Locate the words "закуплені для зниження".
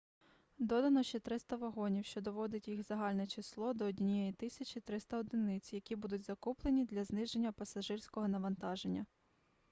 6.25-7.51